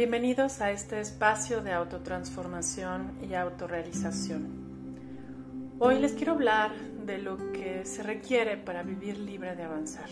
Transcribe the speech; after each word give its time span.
Bienvenidos 0.00 0.62
a 0.62 0.70
este 0.70 0.98
espacio 0.98 1.60
de 1.60 1.72
autotransformación 1.72 3.18
y 3.20 3.34
autorrealización. 3.34 5.76
Hoy 5.78 5.98
les 5.98 6.14
quiero 6.14 6.32
hablar 6.32 6.74
de 7.04 7.18
lo 7.18 7.52
que 7.52 7.84
se 7.84 8.02
requiere 8.02 8.56
para 8.56 8.82
vivir 8.82 9.18
libre 9.18 9.54
de 9.56 9.62
avanzar. 9.62 10.08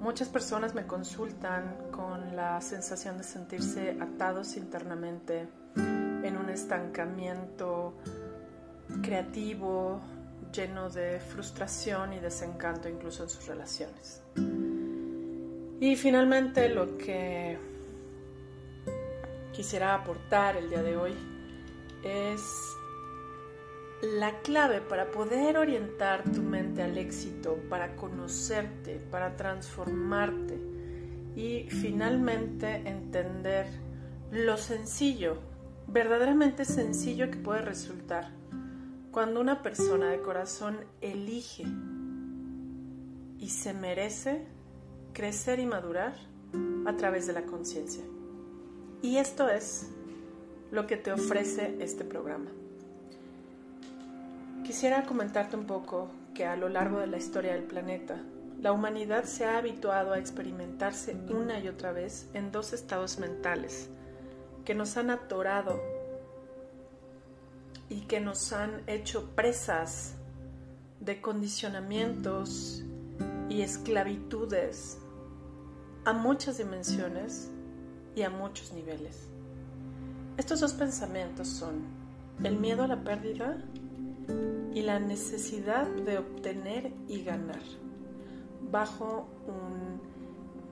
Muchas 0.00 0.28
personas 0.28 0.74
me 0.74 0.84
consultan 0.84 1.76
con 1.92 2.34
la 2.34 2.60
sensación 2.60 3.18
de 3.18 3.22
sentirse 3.22 3.96
atados 4.00 4.56
internamente 4.56 5.46
en 5.76 6.36
un 6.36 6.50
estancamiento 6.50 7.94
creativo, 9.00 10.00
lleno 10.52 10.90
de 10.90 11.20
frustración 11.20 12.14
y 12.14 12.18
desencanto 12.18 12.88
incluso 12.88 13.22
en 13.22 13.28
sus 13.28 13.46
relaciones. 13.46 14.24
Y 15.78 15.94
finalmente 15.94 16.68
lo 16.68 16.98
que 16.98 17.70
quisiera 19.52 19.94
aportar 19.94 20.56
el 20.56 20.68
día 20.68 20.82
de 20.82 20.96
hoy 20.96 21.14
es 22.02 22.42
la 24.02 24.40
clave 24.40 24.80
para 24.80 25.10
poder 25.10 25.56
orientar 25.56 26.24
tu 26.24 26.42
mente 26.42 26.82
al 26.82 26.98
éxito, 26.98 27.58
para 27.68 27.94
conocerte, 27.94 28.98
para 29.10 29.36
transformarte 29.36 30.58
y 31.36 31.68
finalmente 31.68 32.88
entender 32.88 33.66
lo 34.32 34.56
sencillo, 34.56 35.38
verdaderamente 35.86 36.64
sencillo 36.64 37.30
que 37.30 37.36
puede 37.36 37.62
resultar 37.62 38.32
cuando 39.12 39.40
una 39.40 39.62
persona 39.62 40.08
de 40.08 40.20
corazón 40.20 40.78
elige 41.02 41.64
y 43.38 43.48
se 43.50 43.74
merece 43.74 44.46
crecer 45.12 45.60
y 45.60 45.66
madurar 45.66 46.14
a 46.86 46.96
través 46.96 47.26
de 47.26 47.34
la 47.34 47.42
conciencia. 47.42 48.02
Y 49.02 49.16
esto 49.16 49.48
es 49.48 49.88
lo 50.70 50.86
que 50.86 50.96
te 50.96 51.12
ofrece 51.12 51.76
este 51.80 52.04
programa. 52.04 52.50
Quisiera 54.64 55.04
comentarte 55.04 55.56
un 55.56 55.66
poco 55.66 56.08
que 56.34 56.46
a 56.46 56.56
lo 56.56 56.68
largo 56.68 57.00
de 57.00 57.08
la 57.08 57.18
historia 57.18 57.52
del 57.52 57.64
planeta, 57.64 58.22
la 58.60 58.70
humanidad 58.70 59.24
se 59.24 59.44
ha 59.44 59.58
habituado 59.58 60.12
a 60.12 60.18
experimentarse 60.18 61.16
una 61.28 61.58
y 61.58 61.66
otra 61.66 61.90
vez 61.90 62.28
en 62.32 62.52
dos 62.52 62.72
estados 62.72 63.18
mentales 63.18 63.90
que 64.64 64.74
nos 64.76 64.96
han 64.96 65.10
atorado 65.10 65.82
y 67.88 68.02
que 68.02 68.20
nos 68.20 68.52
han 68.52 68.82
hecho 68.86 69.30
presas 69.34 70.14
de 71.00 71.20
condicionamientos 71.20 72.84
y 73.48 73.62
esclavitudes 73.62 74.98
a 76.04 76.12
muchas 76.12 76.58
dimensiones 76.58 77.51
y 78.14 78.22
a 78.22 78.30
muchos 78.30 78.72
niveles. 78.72 79.28
Estos 80.36 80.60
dos 80.60 80.72
pensamientos 80.72 81.48
son 81.48 81.82
el 82.42 82.58
miedo 82.58 82.82
a 82.82 82.88
la 82.88 83.02
pérdida 83.02 83.58
y 84.74 84.82
la 84.82 84.98
necesidad 84.98 85.86
de 85.86 86.18
obtener 86.18 86.92
y 87.08 87.22
ganar 87.22 87.60
bajo 88.70 89.28
un, 89.46 90.00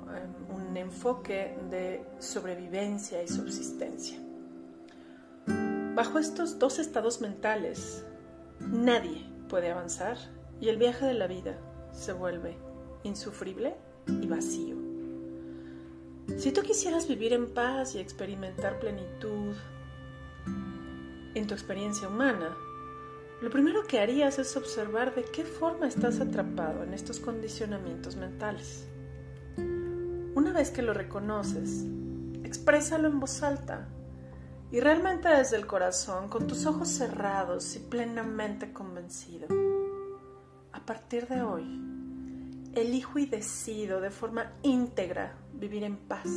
um, 0.08 0.70
un 0.70 0.76
enfoque 0.76 1.56
de 1.70 2.04
sobrevivencia 2.18 3.22
y 3.22 3.28
subsistencia. 3.28 4.18
Bajo 5.94 6.18
estos 6.18 6.58
dos 6.58 6.78
estados 6.78 7.20
mentales, 7.20 8.06
nadie 8.60 9.26
puede 9.48 9.70
avanzar 9.70 10.16
y 10.60 10.68
el 10.68 10.78
viaje 10.78 11.04
de 11.04 11.14
la 11.14 11.26
vida 11.26 11.58
se 11.92 12.12
vuelve 12.12 12.56
insufrible 13.02 13.76
y 14.06 14.26
vacío. 14.26 14.79
Si 16.38 16.52
tú 16.52 16.62
quisieras 16.62 17.08
vivir 17.08 17.32
en 17.32 17.52
paz 17.52 17.94
y 17.94 17.98
experimentar 17.98 18.78
plenitud 18.78 19.54
en 21.34 21.46
tu 21.46 21.54
experiencia 21.54 22.08
humana, 22.08 22.56
lo 23.40 23.50
primero 23.50 23.86
que 23.86 24.00
harías 24.00 24.38
es 24.38 24.56
observar 24.56 25.14
de 25.14 25.24
qué 25.24 25.44
forma 25.44 25.88
estás 25.88 26.20
atrapado 26.20 26.82
en 26.82 26.92
estos 26.92 27.20
condicionamientos 27.20 28.16
mentales. 28.16 28.86
Una 30.34 30.52
vez 30.52 30.70
que 30.70 30.82
lo 30.82 30.92
reconoces, 30.92 31.84
exprésalo 32.44 33.08
en 33.08 33.18
voz 33.18 33.42
alta 33.42 33.88
y 34.70 34.80
realmente 34.80 35.28
desde 35.28 35.56
el 35.56 35.66
corazón, 35.66 36.28
con 36.28 36.46
tus 36.46 36.66
ojos 36.66 36.88
cerrados 36.88 37.74
y 37.76 37.80
plenamente 37.80 38.72
convencido. 38.72 39.48
A 40.72 40.84
partir 40.86 41.26
de 41.26 41.42
hoy, 41.42 41.89
elijo 42.74 43.18
y 43.18 43.26
decido 43.26 44.00
de 44.00 44.10
forma 44.10 44.52
íntegra 44.62 45.34
vivir 45.54 45.84
en 45.84 45.96
paz 45.96 46.28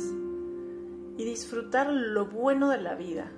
y 1.16 1.24
disfrutar 1.24 1.90
lo 1.90 2.26
bueno 2.26 2.70
de 2.70 2.78
la 2.78 2.94
vida 2.94 3.30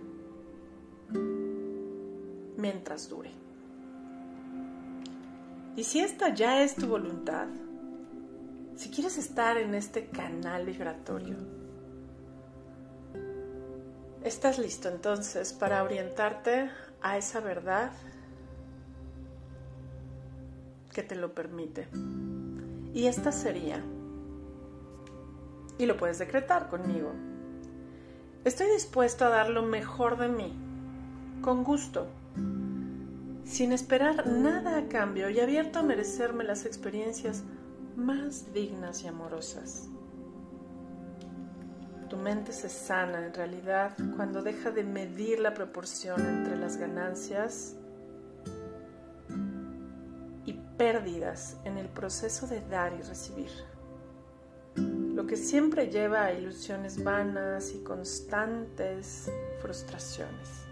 mientras 2.56 3.08
dure. 3.08 3.30
Y 5.76 5.84
si 5.84 6.00
esta 6.00 6.32
ya 6.34 6.62
es 6.62 6.74
tu 6.74 6.86
voluntad, 6.86 7.48
si 8.76 8.90
quieres 8.90 9.18
estar 9.18 9.58
en 9.58 9.74
este 9.74 10.06
canal 10.06 10.64
vibratorio, 10.64 11.36
estás 14.24 14.58
listo 14.58 14.88
entonces 14.88 15.52
para 15.52 15.82
orientarte 15.82 16.70
a 17.02 17.18
esa 17.18 17.40
verdad 17.40 17.92
que 20.92 21.02
te 21.02 21.14
lo 21.14 21.34
permite. 21.34 21.88
Y 22.96 23.08
esta 23.08 23.30
sería, 23.30 23.84
y 25.76 25.84
lo 25.84 25.98
puedes 25.98 26.18
decretar 26.18 26.70
conmigo, 26.70 27.12
estoy 28.42 28.68
dispuesto 28.70 29.26
a 29.26 29.28
dar 29.28 29.50
lo 29.50 29.62
mejor 29.62 30.16
de 30.16 30.28
mí, 30.28 30.58
con 31.42 31.62
gusto, 31.62 32.06
sin 33.44 33.72
esperar 33.72 34.26
nada 34.26 34.78
a 34.78 34.88
cambio 34.88 35.28
y 35.28 35.40
abierto 35.40 35.80
a 35.80 35.82
merecerme 35.82 36.42
las 36.42 36.64
experiencias 36.64 37.44
más 37.96 38.54
dignas 38.54 39.02
y 39.02 39.08
amorosas. 39.08 39.90
Tu 42.08 42.16
mente 42.16 42.54
se 42.54 42.70
sana 42.70 43.26
en 43.26 43.34
realidad 43.34 43.94
cuando 44.16 44.42
deja 44.42 44.70
de 44.70 44.84
medir 44.84 45.40
la 45.40 45.52
proporción 45.52 46.24
entre 46.24 46.56
las 46.56 46.78
ganancias 46.78 47.76
pérdidas 50.76 51.56
en 51.64 51.78
el 51.78 51.88
proceso 51.88 52.46
de 52.46 52.60
dar 52.60 52.92
y 52.94 53.02
recibir, 53.02 53.50
lo 54.76 55.26
que 55.26 55.36
siempre 55.36 55.88
lleva 55.88 56.24
a 56.24 56.32
ilusiones 56.32 57.02
vanas 57.02 57.72
y 57.74 57.82
constantes 57.82 59.30
frustraciones. 59.60 60.66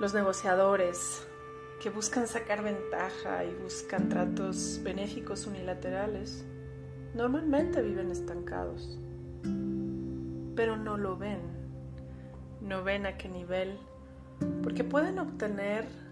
Los 0.00 0.14
negociadores 0.14 1.26
que 1.82 1.90
buscan 1.90 2.26
sacar 2.26 2.62
ventaja 2.62 3.44
y 3.44 3.54
buscan 3.62 4.08
tratos 4.08 4.80
benéficos 4.82 5.46
unilaterales 5.46 6.44
normalmente 7.14 7.82
viven 7.82 8.10
estancados, 8.10 8.98
pero 10.56 10.76
no 10.76 10.96
lo 10.96 11.16
ven, 11.16 11.40
no 12.60 12.82
ven 12.82 13.06
a 13.06 13.16
qué 13.16 13.28
nivel, 13.28 13.78
porque 14.62 14.84
pueden 14.84 15.18
obtener 15.18 16.07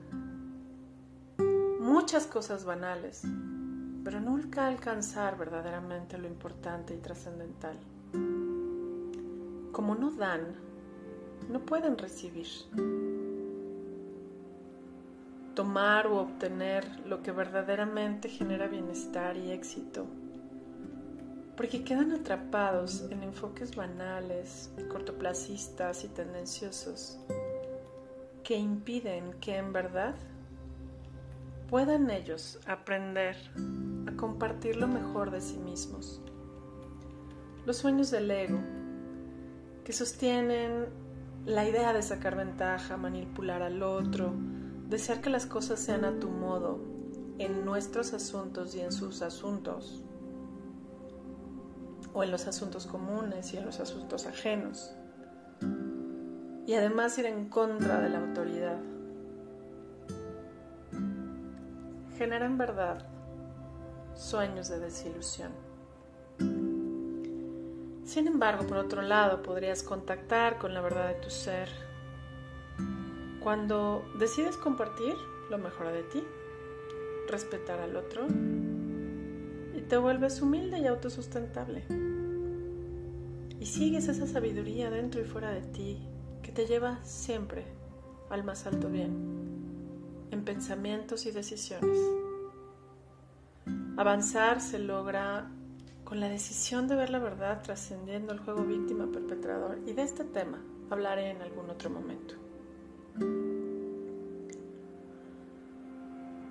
muchas 1.97 2.27
cosas 2.27 2.67
banales, 2.67 3.23
pero 4.05 4.21
nunca 4.21 4.67
alcanzar 4.67 5.39
verdaderamente 5.39 6.19
lo 6.19 6.27
importante 6.27 6.95
y 6.95 6.99
trascendental. 6.99 7.79
Como 9.73 9.95
no 9.95 10.11
dan, 10.11 10.43
no 11.49 11.61
pueden 11.61 11.97
recibir. 11.97 12.49
Tomar 15.55 16.07
o 16.09 16.19
obtener 16.19 16.85
lo 17.07 17.23
que 17.23 17.33
verdaderamente 17.33 18.29
genera 18.29 18.67
bienestar 18.67 19.39
y 19.39 19.53
éxito, 19.53 20.05
porque 21.57 21.83
quedan 21.83 22.13
atrapados 22.13 23.07
en 23.11 23.23
enfoques 23.23 23.75
banales, 23.75 24.71
cortoplacistas 24.93 26.05
y 26.05 26.09
tendenciosos 26.09 27.19
que 28.45 28.57
impiden 28.57 29.33
que 29.41 29.57
en 29.57 29.73
verdad 29.73 30.15
puedan 31.69 32.11
ellos 32.11 32.61
aprender 32.67 33.37
a 34.07 34.17
compartir 34.17 34.77
lo 34.77 34.87
mejor 34.87 35.31
de 35.31 35.41
sí 35.41 35.59
mismos. 35.59 36.21
Los 37.65 37.79
sueños 37.79 38.11
del 38.11 38.31
ego, 38.31 38.59
que 39.85 39.93
sostienen 39.93 40.87
la 41.45 41.69
idea 41.69 41.93
de 41.93 42.03
sacar 42.03 42.37
ventaja, 42.37 42.97
manipular 42.97 43.63
al 43.63 43.83
otro, 43.83 44.33
desear 44.89 45.21
que 45.21 45.31
las 45.31 45.47
cosas 45.47 45.81
sean 45.81 46.05
a 46.05 46.19
tu 46.19 46.29
modo, 46.29 46.79
en 47.39 47.65
nuestros 47.65 48.15
asuntos 48.15 48.75
y 48.75 48.81
en 48.81 48.93
sus 48.93 49.23
asuntos, 49.23 50.05
o 52.15 52.23
en 52.23 52.31
los 52.31 52.47
asuntos 52.47 52.87
comunes 52.87 53.53
y 53.53 53.59
en 53.59 53.67
los 53.67 53.81
asuntos 53.81 54.27
ajenos, 54.27 54.95
y 56.67 56.75
además 56.75 57.19
ir 57.19 57.27
en 57.27 57.49
contra 57.49 58.01
de 58.01 58.09
la 58.09 58.19
autoridad 58.19 58.79
genera 62.17 62.47
en 62.47 62.59
verdad 62.59 63.07
sueños 64.15 64.69
de 64.69 64.79
desilusión. 64.81 65.53
Sin 68.05 68.27
embargo, 68.29 68.67
por 68.67 68.79
otro 68.79 69.03
lado, 69.03 69.43
podrías 69.43 69.83
contactar 69.83 70.59
con 70.59 70.73
la 70.73 70.81
verdad 70.81 71.09
de 71.09 71.15
tu 71.15 71.29
ser. 71.29 71.69
Cuando 73.41 74.05
decides 74.19 74.57
compartir 74.57 75.15
lo 75.51 75.59
mejor 75.59 75.93
de 75.93 76.03
ti, 76.05 76.25
respetar 77.29 77.81
al 77.81 77.97
otro 77.97 78.27
y 79.75 79.81
te 79.83 79.97
vuelves 79.97 80.41
humilde 80.41 80.79
y 80.79 80.87
autosustentable. 80.87 81.85
Y 83.61 83.67
sigues 83.67 84.09
esa 84.09 84.27
sabiduría 84.27 84.91
dentro 84.91 85.21
y 85.21 85.25
fuera 85.25 85.51
de 85.51 85.63
ti 85.63 86.09
que 86.43 86.53
te 86.53 86.67
lleva 86.67 87.03
siempre 87.05 87.65
al 88.31 88.45
más 88.45 88.67
alto 88.67 88.89
bien, 88.89 89.56
en 90.31 90.45
pensamientos 90.45 91.27
y 91.27 91.31
decisiones. 91.31 91.99
Avanzar 93.97 94.61
se 94.61 94.79
logra 94.79 95.51
con 96.05 96.21
la 96.21 96.29
decisión 96.29 96.87
de 96.87 96.97
ver 96.97 97.11
la 97.11 97.19
verdad 97.19 97.63
trascendiendo 97.63 98.33
el 98.33 98.39
juego 98.39 98.65
víctima-perpetrador 98.65 99.81
y 99.87 99.93
de 99.93 100.03
este 100.03 100.25
tema 100.25 100.63
hablaré 100.91 101.31
en 101.31 101.43
algún 101.43 101.71
otro 101.71 101.91
momento. 101.91 102.35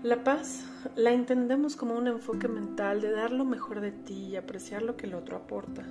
La 0.03 0.23
paz 0.23 0.63
la 0.95 1.11
entendemos 1.13 1.75
como 1.75 1.95
un 1.95 2.07
enfoque 2.07 2.47
mental 2.47 3.01
de 3.01 3.11
dar 3.11 3.31
lo 3.31 3.43
mejor 3.43 3.81
de 3.81 3.91
ti 3.91 4.27
y 4.27 4.35
apreciar 4.35 4.83
lo 4.83 4.95
que 4.97 5.07
el 5.07 5.15
otro 5.15 5.37
aporta. 5.37 5.83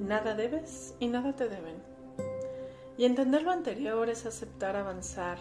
Nada 0.00 0.34
debes 0.34 0.94
y 1.00 1.08
nada 1.08 1.34
te 1.34 1.48
deben. 1.48 1.91
Y 2.98 3.04
entender 3.04 3.42
lo 3.42 3.50
anterior 3.50 4.08
es 4.08 4.26
aceptar 4.26 4.76
avanzar 4.76 5.38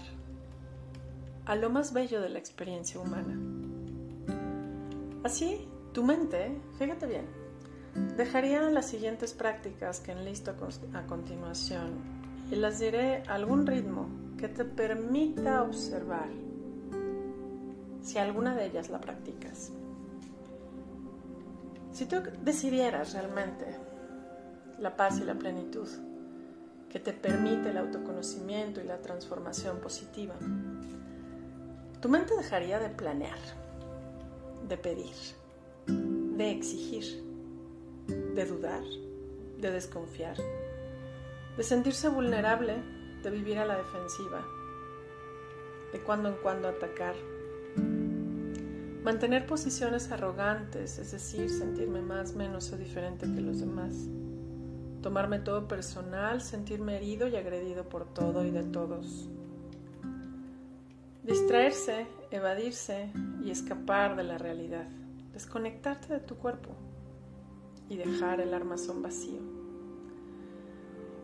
a 1.45 1.55
lo 1.55 1.69
más 1.69 1.93
bello 1.93 2.21
de 2.21 2.29
la 2.29 2.39
experiencia 2.39 2.99
humana. 2.99 3.37
Así, 5.23 5.67
tu 5.91 6.03
mente, 6.03 6.59
fíjate 6.79 7.05
bien, 7.05 7.25
dejaría 8.17 8.61
las 8.69 8.87
siguientes 8.87 9.33
prácticas 9.33 9.99
que 9.99 10.13
enlisto 10.13 10.55
a 10.93 11.05
continuación 11.05 12.21
y 12.51 12.55
las 12.55 12.79
diré 12.79 13.23
a 13.27 13.35
algún 13.35 13.67
ritmo 13.67 14.07
que 14.37 14.47
te 14.47 14.65
permita 14.65 15.61
observar 15.61 16.29
si 18.01 18.17
alguna 18.17 18.55
de 18.55 18.65
ellas 18.65 18.89
la 18.89 18.99
practicas. 18.99 19.71
Si 21.91 22.05
tú 22.05 22.17
decidieras 22.43 23.13
realmente 23.13 23.65
la 24.79 24.95
paz 24.95 25.19
y 25.19 25.25
la 25.25 25.35
plenitud 25.35 25.87
que 26.91 26.99
te 26.99 27.13
permite 27.13 27.69
el 27.69 27.77
autoconocimiento 27.77 28.81
y 28.81 28.83
la 28.83 28.97
transformación 29.01 29.79
positiva, 29.79 30.35
tu 32.01 32.09
mente 32.09 32.35
dejaría 32.35 32.79
de 32.79 32.89
planear 32.89 33.39
de 34.71 34.77
pedir, 34.77 35.15
de 35.85 36.51
exigir, 36.51 37.03
de 38.07 38.45
dudar, 38.45 38.81
de 39.59 39.69
desconfiar, 39.69 40.37
de 41.57 41.63
sentirse 41.63 42.07
vulnerable, 42.07 42.77
de 43.21 43.29
vivir 43.31 43.57
a 43.57 43.65
la 43.65 43.75
defensiva, 43.75 44.45
de 45.91 45.99
cuando 45.99 46.29
en 46.29 46.35
cuando 46.35 46.69
atacar, 46.69 47.15
mantener 49.03 49.45
posiciones 49.45 50.09
arrogantes, 50.09 50.99
es 50.99 51.11
decir, 51.11 51.49
sentirme 51.49 52.01
más, 52.01 52.33
menos 52.33 52.71
o 52.71 52.77
diferente 52.77 53.25
que 53.25 53.41
los 53.41 53.59
demás, 53.59 53.93
tomarme 55.01 55.39
todo 55.39 55.67
personal, 55.67 56.41
sentirme 56.41 56.97
herido 56.97 57.27
y 57.27 57.35
agredido 57.35 57.89
por 57.89 58.13
todo 58.13 58.45
y 58.45 58.51
de 58.51 58.63
todos 58.63 59.29
Distraerse, 61.23 62.07
evadirse 62.31 63.11
y 63.43 63.51
escapar 63.51 64.15
de 64.15 64.23
la 64.23 64.39
realidad. 64.39 64.87
Desconectarte 65.33 66.11
de 66.11 66.19
tu 66.19 66.35
cuerpo 66.35 66.71
y 67.89 67.97
dejar 67.97 68.41
el 68.41 68.55
armazón 68.55 69.03
vacío. 69.03 69.39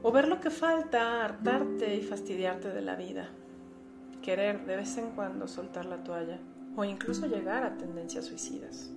O 0.04 0.12
ver 0.12 0.28
lo 0.28 0.40
que 0.40 0.52
falta, 0.52 1.26
hartarte 1.26 1.96
y 1.96 2.02
fastidiarte 2.04 2.70
de 2.70 2.82
la 2.84 2.96
vida. 2.96 3.30
Querer 4.22 4.68
de 4.68 4.76
vez 4.76 4.98
en 4.98 5.16
cuando 5.16 5.48
soltar 5.48 5.86
la 5.86 6.04
toalla 6.04 6.40
o 6.76 6.84
incluso 6.84 7.26
llegar 7.26 7.64
a 7.64 7.78
tendencias 7.78 8.26
suicidas. 8.26 8.92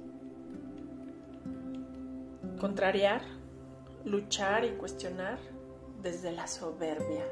Contrariar, 2.60 3.22
luchar 4.04 4.64
y 4.64 4.70
cuestionar 4.70 5.38
desde 6.02 6.32
la 6.32 6.46
soberbia 6.46 7.24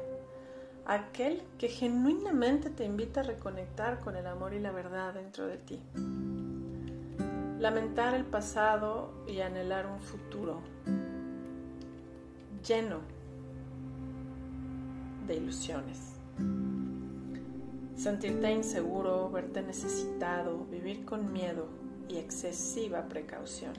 aquel 0.89 1.43
que 1.59 1.67
genuinamente 1.67 2.71
te 2.71 2.83
invita 2.83 3.19
a 3.19 3.23
reconectar 3.23 3.99
con 3.99 4.15
el 4.15 4.25
amor 4.25 4.55
y 4.55 4.59
la 4.59 4.71
verdad 4.71 5.13
dentro 5.13 5.45
de 5.45 5.57
ti. 5.57 5.79
Lamentar 7.59 8.15
el 8.15 8.25
pasado 8.25 9.11
y 9.27 9.41
anhelar 9.41 9.85
un 9.85 9.99
futuro 9.99 10.61
lleno 12.67 13.01
de 15.27 15.35
ilusiones. 15.35 16.15
Sentirte 17.95 18.51
inseguro, 18.51 19.29
verte 19.29 19.61
necesitado, 19.61 20.65
vivir 20.71 21.05
con 21.05 21.31
miedo 21.31 21.67
y 22.07 22.17
excesiva 22.17 23.03
precaución. 23.07 23.73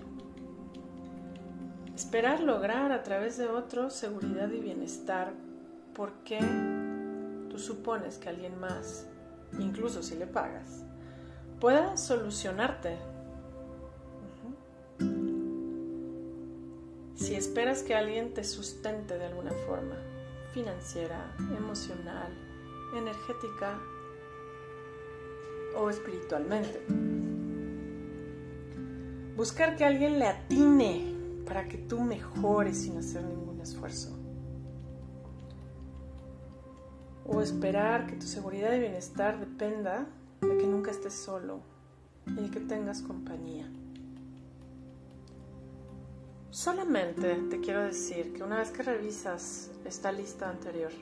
Esperar 2.00 2.41
lograr 2.41 2.93
a 2.93 3.02
través 3.02 3.37
de 3.37 3.47
otros 3.47 3.93
seguridad 3.93 4.50
y 4.50 4.58
bienestar 4.58 5.35
porque 5.94 6.41
tú 7.50 7.58
supones 7.58 8.17
que 8.17 8.31
alguien 8.31 8.58
más, 8.58 9.06
incluso 9.58 10.02
si 10.02 10.14
le 10.14 10.26
pagas, 10.26 10.82
pueda 11.61 11.99
solucionarte. 11.99 12.97
Si 17.17 17.35
esperas 17.35 17.82
que 17.82 17.94
alguien 17.94 18.32
te 18.32 18.44
sustente 18.44 19.19
de 19.19 19.26
alguna 19.26 19.52
forma, 19.67 19.97
financiera, 20.55 21.37
emocional, 21.55 22.32
energética 22.97 23.79
o 25.76 25.91
espiritualmente. 25.91 26.81
Buscar 29.37 29.76
que 29.76 29.85
alguien 29.85 30.19
le 30.19 30.29
atine 30.29 31.19
para 31.50 31.67
que 31.67 31.79
tú 31.79 31.99
mejores 31.99 32.82
sin 32.82 32.97
hacer 32.97 33.25
ningún 33.25 33.61
esfuerzo. 33.61 34.17
o 37.26 37.41
esperar 37.41 38.06
que 38.06 38.17
tu 38.17 38.26
seguridad 38.26 38.73
y 38.73 38.81
bienestar 38.81 39.38
dependa 39.38 40.06
de 40.41 40.56
que 40.58 40.67
nunca 40.67 40.93
estés 40.93 41.14
solo 41.14 41.61
y 42.26 42.35
de 42.35 42.50
que 42.50 42.61
tengas 42.61 43.02
compañía. 43.02 43.69
Solamente 46.50 47.35
te 47.50 47.61
quiero 47.61 47.83
decir 47.83 48.33
que 48.33 48.42
una 48.42 48.59
vez 48.59 48.71
que 48.71 48.83
revisas 48.83 49.71
esta 49.85 50.11
lista 50.11 50.50
anterior, 50.50 50.92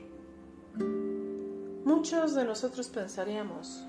muchos 1.85 2.35
de 2.35 2.45
nosotros 2.45 2.89
pensaríamos, 2.89 3.85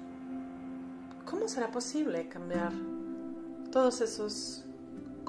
¿cómo 1.24 1.48
será 1.48 1.70
posible 1.70 2.28
cambiar 2.28 2.72
todos 3.70 4.00
esos 4.00 4.64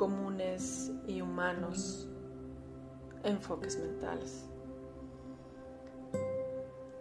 comunes 0.01 0.91
y 1.05 1.21
humanos 1.21 2.09
enfoques 3.23 3.77
mentales? 3.77 4.47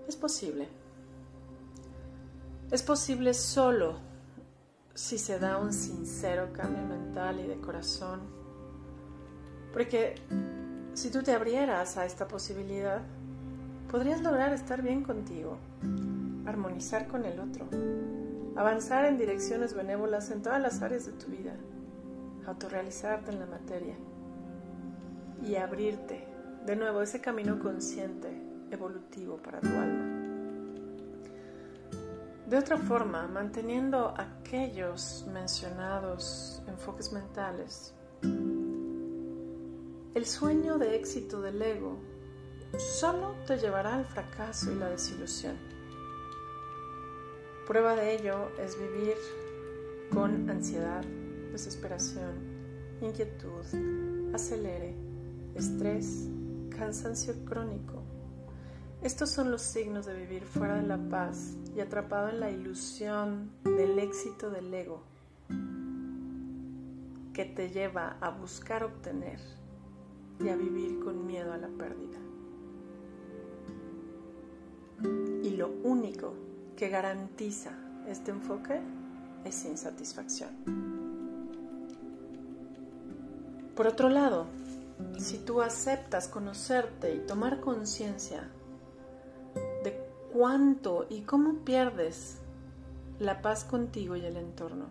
Es 0.07 0.17
posible. 0.17 0.69
Es 2.71 2.83
posible 2.83 3.33
solo 3.33 3.95
si 4.93 5.17
se 5.17 5.39
da 5.39 5.57
un 5.57 5.73
sincero 5.73 6.53
cambio 6.53 6.83
mental 6.83 7.41
y 7.41 7.47
de 7.47 7.59
corazón. 7.59 8.21
Porque 9.73 10.17
si 10.93 11.11
tú 11.11 11.23
te 11.23 11.33
abrieras 11.33 11.97
a 11.97 12.05
esta 12.05 12.29
posibilidad, 12.29 13.01
podrías 13.91 14.21
lograr 14.21 14.53
estar 14.53 14.83
bien 14.83 15.03
contigo, 15.03 15.57
armonizar 16.45 17.09
con 17.09 17.25
el 17.25 17.41
otro, 17.41 17.67
avanzar 18.57 19.07
en 19.07 19.17
direcciones 19.17 19.73
benévolas 19.73 20.31
en 20.31 20.43
todas 20.43 20.61
las 20.61 20.83
áreas 20.83 21.07
de 21.07 21.13
tu 21.13 21.29
vida, 21.29 21.55
autorrealizarte 22.51 23.31
en 23.31 23.41
la 23.41 23.47
materia 23.47 23.97
y 25.43 25.57
abrirte 25.57 26.27
de 26.67 26.77
nuevo 26.77 27.01
ese 27.01 27.21
camino 27.21 27.59
consciente 27.59 28.29
evolutivo 28.71 29.37
para 29.39 29.61
tu 29.61 29.69
alma. 29.69 30.11
De 32.47 32.59
otra 32.59 32.77
forma, 32.77 33.29
manteniendo 33.29 34.13
aquellos 34.17 35.25
mencionados 35.33 36.63
enfoques 36.67 37.13
mentales, 37.13 37.95
el 40.15 40.27
sueño 40.27 40.77
de 40.77 40.97
éxito 40.97 41.41
del 41.41 41.63
ego 41.63 41.97
solo 42.79 43.37
te 43.47 43.57
llevará 43.57 43.95
al 43.95 44.05
fracaso 44.05 44.73
y 44.73 44.75
la 44.75 44.89
desilusión. 44.89 45.57
Prueba 47.67 47.95
de 47.95 48.17
ello 48.17 48.51
es 48.59 48.77
vivir 48.77 49.15
con 50.13 50.51
ansiedad, 50.51 51.05
desesperación, 51.51 52.35
inquietud, 53.01 53.65
acelere, 54.35 54.95
estrés, 55.55 56.29
cansancio 56.71 57.35
crónico, 57.45 58.01
estos 59.03 59.31
son 59.31 59.51
los 59.51 59.63
signos 59.63 60.05
de 60.05 60.15
vivir 60.15 60.45
fuera 60.45 60.77
de 60.77 60.87
la 60.87 60.99
paz 60.99 61.57
y 61.75 61.81
atrapado 61.81 62.29
en 62.29 62.39
la 62.39 62.51
ilusión 62.51 63.51
del 63.65 63.99
éxito 63.99 64.51
del 64.51 64.73
ego, 64.75 65.03
que 67.33 67.47
te 67.47 67.71
lleva 67.71 68.19
a 68.21 68.29
buscar 68.29 68.85
obtener 68.85 69.41
y 70.39 70.51
a 70.51 70.57
vivir 70.57 71.01
con 71.01 71.27
miedo 71.27 71.51
a 71.55 71.57
la 71.57 71.69
pérdida. 71.69 72.19
Y 75.45 75.57
lo 75.57 75.71
único 75.83 76.35
que 76.77 76.91
garantiza 76.91 77.71
este 78.07 78.33
enfoque 78.33 78.83
es 79.47 79.65
insatisfacción. 79.65 81.00
Por 83.81 83.87
otro 83.87 84.11
lado, 84.11 84.45
si 85.17 85.39
tú 85.39 85.63
aceptas 85.63 86.29
conocerte 86.29 87.15
y 87.15 87.21
tomar 87.21 87.61
conciencia 87.61 88.47
de 89.83 90.07
cuánto 90.35 91.07
y 91.09 91.23
cómo 91.23 91.65
pierdes 91.65 92.43
la 93.19 93.41
paz 93.41 93.65
contigo 93.65 94.17
y 94.17 94.27
el 94.27 94.37
entorno, 94.37 94.91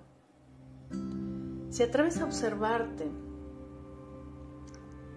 si 1.70 1.84
atreves 1.84 2.20
a 2.20 2.26
observarte 2.26 3.12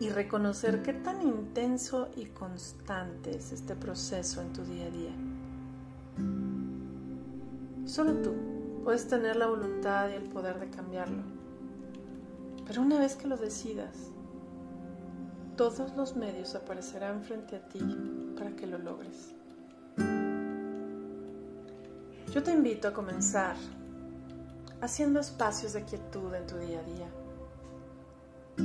y 0.00 0.10
reconocer 0.10 0.82
qué 0.82 0.92
tan 0.92 1.22
intenso 1.22 2.10
y 2.14 2.26
constante 2.26 3.34
es 3.34 3.52
este 3.52 3.74
proceso 3.74 4.42
en 4.42 4.52
tu 4.52 4.64
día 4.64 4.84
a 4.84 4.90
día, 4.90 5.14
solo 7.86 8.20
tú 8.20 8.34
puedes 8.84 9.08
tener 9.08 9.36
la 9.36 9.46
voluntad 9.46 10.10
y 10.10 10.12
el 10.16 10.24
poder 10.24 10.60
de 10.60 10.68
cambiarlo. 10.68 11.31
Pero 12.72 12.84
una 12.84 12.98
vez 12.98 13.16
que 13.16 13.28
lo 13.28 13.36
decidas, 13.36 13.94
todos 15.58 15.94
los 15.94 16.16
medios 16.16 16.54
aparecerán 16.54 17.22
frente 17.22 17.56
a 17.56 17.68
ti 17.68 17.80
para 18.34 18.56
que 18.56 18.66
lo 18.66 18.78
logres. 18.78 19.34
Yo 22.32 22.42
te 22.42 22.50
invito 22.50 22.88
a 22.88 22.94
comenzar 22.94 23.56
haciendo 24.80 25.20
espacios 25.20 25.74
de 25.74 25.84
quietud 25.84 26.32
en 26.32 26.46
tu 26.46 26.56
día 26.56 26.80
a 26.80 26.82
día, 26.84 27.10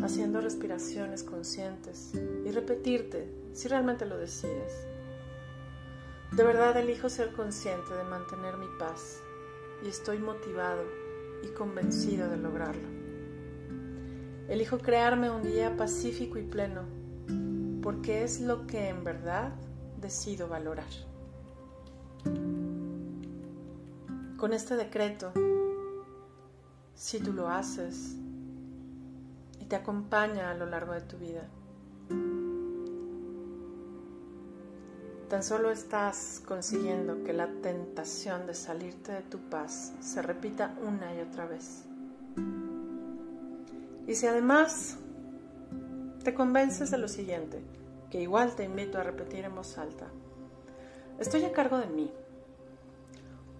haciendo 0.05 0.39
respiraciones 0.39 1.23
conscientes 1.23 2.13
y 2.15 2.49
repetirte 2.51 3.29
si 3.51 3.67
realmente 3.67 4.05
lo 4.05 4.17
decides. 4.17 4.87
De 6.31 6.43
verdad 6.45 6.77
elijo 6.77 7.09
ser 7.09 7.33
consciente 7.33 7.93
de 7.93 8.05
mantener 8.05 8.55
mi 8.55 8.69
paz 8.79 9.19
y 9.83 9.89
estoy 9.89 10.19
motivado 10.19 10.85
y 11.43 11.49
convencido 11.49 12.29
de 12.29 12.37
lograrlo. 12.37 12.96
Elijo 14.47 14.77
crearme 14.77 15.29
un 15.29 15.43
día 15.43 15.75
pacífico 15.75 16.39
y 16.39 16.43
pleno 16.43 16.83
porque 17.81 18.23
es 18.23 18.41
lo 18.41 18.67
que 18.67 18.89
en 18.89 19.03
verdad 19.03 19.51
decido 19.99 20.47
valorar. 20.47 20.89
Con 24.37 24.53
este 24.53 24.75
decreto, 24.75 25.31
si 26.95 27.19
tú 27.19 27.33
lo 27.33 27.49
haces 27.49 28.15
y 29.59 29.65
te 29.65 29.75
acompaña 29.75 30.51
a 30.51 30.53
lo 30.53 30.65
largo 30.65 30.93
de 30.93 31.01
tu 31.01 31.17
vida, 31.17 31.47
tan 35.29 35.43
solo 35.43 35.71
estás 35.71 36.41
consiguiendo 36.45 37.23
que 37.23 37.33
la 37.33 37.47
tentación 37.61 38.45
de 38.47 38.53
salirte 38.53 39.11
de 39.11 39.21
tu 39.21 39.39
paz 39.49 39.93
se 40.01 40.21
repita 40.21 40.77
una 40.85 41.15
y 41.15 41.21
otra 41.21 41.45
vez. 41.45 41.83
Y 44.07 44.15
si 44.15 44.25
además 44.25 44.97
te 46.23 46.33
convences 46.33 46.89
de 46.89 46.97
lo 46.97 47.07
siguiente, 47.07 47.61
que 48.09 48.21
igual 48.21 48.55
te 48.55 48.63
invito 48.63 48.97
a 48.97 49.03
repetir 49.03 49.45
en 49.45 49.53
voz 49.53 49.77
alta, 49.77 50.07
estoy 51.19 51.43
a 51.43 51.51
cargo 51.51 51.77
de 51.77 51.87
mí 51.87 52.11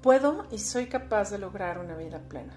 Puedo 0.01 0.45
y 0.51 0.59
soy 0.59 0.85
capaz 0.85 1.31
de 1.31 1.39
lograr 1.39 1.79
una 1.79 1.95
vida 1.97 2.19
plena. 2.19 2.53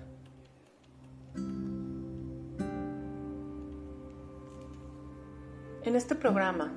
En 5.82 5.96
este 5.96 6.14
programa 6.14 6.70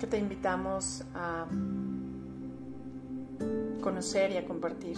que 0.00 0.06
te 0.06 0.18
invitamos 0.18 1.04
a 1.14 1.46
conocer 3.82 4.32
y 4.32 4.38
a 4.38 4.46
compartir, 4.46 4.96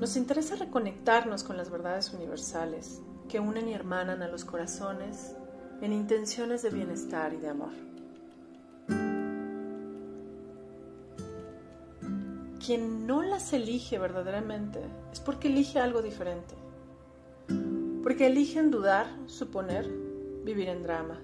nos 0.00 0.16
interesa 0.16 0.56
reconectarnos 0.56 1.44
con 1.44 1.56
las 1.56 1.70
verdades 1.70 2.12
universales 2.12 3.00
que 3.28 3.38
unen 3.38 3.68
y 3.68 3.74
hermanan 3.74 4.22
a 4.22 4.28
los 4.28 4.44
corazones 4.44 5.36
en 5.80 5.92
intenciones 5.92 6.62
de 6.62 6.70
bienestar 6.70 7.32
y 7.32 7.36
de 7.36 7.48
amor. 7.48 7.90
quien 12.70 13.04
no 13.04 13.22
las 13.22 13.52
elige 13.52 13.98
verdaderamente 13.98 14.80
es 15.12 15.18
porque 15.18 15.48
elige 15.48 15.80
algo 15.80 16.02
diferente. 16.02 16.54
Porque 18.04 18.28
eligen 18.28 18.70
dudar, 18.70 19.08
suponer, 19.26 19.88
vivir 20.44 20.68
en 20.68 20.84
drama, 20.84 21.18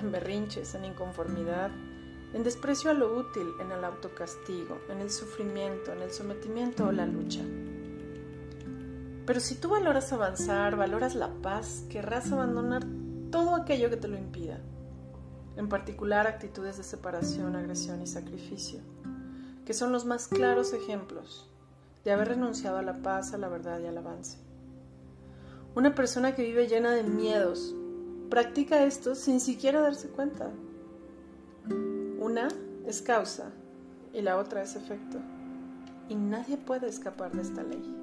en 0.00 0.10
berrinches, 0.10 0.74
en 0.74 0.86
inconformidad, 0.86 1.70
en 2.32 2.42
desprecio 2.42 2.90
a 2.90 2.94
lo 2.94 3.16
útil, 3.16 3.48
en 3.60 3.72
el 3.72 3.84
autocastigo, 3.84 4.78
en 4.88 5.00
el 5.00 5.10
sufrimiento, 5.10 5.92
en 5.92 6.02
el 6.02 6.10
sometimiento 6.10 6.86
o 6.86 6.92
la 6.92 7.06
lucha. 7.06 7.42
Pero 9.26 9.40
si 9.40 9.56
tú 9.56 9.68
valoras 9.68 10.12
avanzar, 10.12 10.76
valoras 10.76 11.14
la 11.14 11.28
paz, 11.42 11.84
querrás 11.90 12.32
abandonar 12.32 12.84
todo 13.30 13.54
aquello 13.54 13.90
que 13.90 13.96
te 13.96 14.08
lo 14.08 14.18
impida, 14.18 14.60
en 15.56 15.68
particular 15.68 16.26
actitudes 16.26 16.76
de 16.76 16.82
separación, 16.82 17.56
agresión 17.56 18.02
y 18.02 18.06
sacrificio 18.06 18.80
que 19.70 19.74
son 19.74 19.92
los 19.92 20.04
más 20.04 20.26
claros 20.26 20.72
ejemplos 20.72 21.48
de 22.04 22.10
haber 22.10 22.30
renunciado 22.30 22.78
a 22.78 22.82
la 22.82 23.02
paz, 23.02 23.34
a 23.34 23.38
la 23.38 23.48
verdad 23.48 23.78
y 23.78 23.86
al 23.86 23.98
avance. 23.98 24.36
Una 25.76 25.94
persona 25.94 26.34
que 26.34 26.42
vive 26.42 26.66
llena 26.66 26.90
de 26.90 27.04
miedos 27.04 27.72
practica 28.30 28.84
esto 28.84 29.14
sin 29.14 29.38
siquiera 29.38 29.80
darse 29.80 30.08
cuenta. 30.08 30.50
Una 32.20 32.46
es 32.86 33.02
causa 33.02 33.50
y 34.12 34.22
la 34.22 34.36
otra 34.36 34.62
es 34.62 34.76
efecto. 34.76 35.18
Y 36.08 36.14
nadie 36.14 36.56
puede 36.56 36.88
escapar 36.88 37.32
de 37.32 37.42
esta 37.42 37.64
ley. 37.64 37.96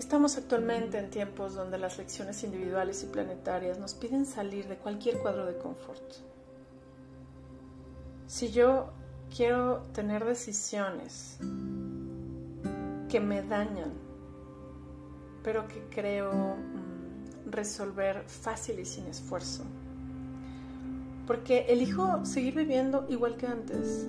Estamos 0.00 0.36
actualmente 0.36 0.98
en 0.98 1.10
tiempos 1.10 1.54
donde 1.54 1.78
las 1.78 1.98
lecciones 1.98 2.42
individuales 2.42 3.04
y 3.04 3.06
planetarias 3.06 3.78
nos 3.78 3.94
piden 3.94 4.26
salir 4.26 4.66
de 4.66 4.76
cualquier 4.76 5.18
cuadro 5.18 5.46
de 5.46 5.56
confort 5.56 6.32
si 8.32 8.50
yo 8.50 8.88
quiero 9.36 9.82
tener 9.92 10.24
decisiones 10.24 11.36
que 13.10 13.20
me 13.20 13.42
dañan, 13.42 13.92
pero 15.44 15.68
que 15.68 15.86
creo 15.90 16.32
mm, 16.32 17.50
resolver 17.50 18.24
fácil 18.26 18.78
y 18.80 18.86
sin 18.86 19.04
esfuerzo, 19.04 19.64
porque 21.32 21.64
elijo 21.70 22.26
seguir 22.26 22.54
viviendo 22.54 23.06
igual 23.08 23.38
que 23.38 23.46
antes, 23.46 24.06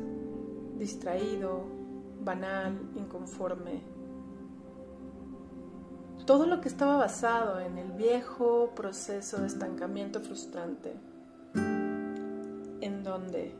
distraído, 0.77 1.63
banal, 2.19 2.77
inconforme. 2.97 3.81
Todo 6.25 6.45
lo 6.45 6.59
que 6.59 6.67
estaba 6.67 6.97
basado 6.97 7.61
en 7.61 7.77
el 7.77 7.93
viejo 7.93 8.73
proceso 8.75 9.37
de 9.37 9.47
estancamiento 9.47 10.19
frustrante, 10.19 10.95
en 11.55 13.03
donde 13.05 13.55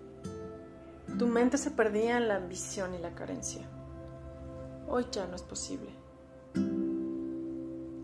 tu 1.18 1.28
mente 1.28 1.58
se 1.58 1.72
perdía 1.72 2.18
en 2.18 2.28
la 2.28 2.36
ambición 2.36 2.94
y 2.96 2.98
la 2.98 3.16
carencia. 3.16 3.62
Hoy 4.90 5.06
ya 5.10 5.26
no 5.26 5.38
es 5.38 5.42
posible. 5.42 5.92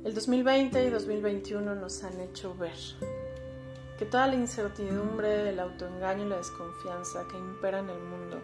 El 0.06 0.16
2020 0.16 0.86
y 0.86 0.90
2021 0.90 1.76
nos 1.76 2.02
han 2.06 2.18
hecho 2.22 2.56
ver 2.56 2.78
que 4.00 4.06
toda 4.06 4.26
la 4.28 4.36
incertidumbre, 4.36 5.50
el 5.50 5.60
autoengaño 5.60 6.26
y 6.26 6.30
la 6.30 6.38
desconfianza 6.38 7.28
que 7.28 7.38
imperan 7.38 7.90
en 7.90 7.98
el 7.98 8.02
mundo 8.02 8.42